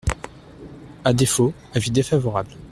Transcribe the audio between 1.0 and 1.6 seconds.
À défaut,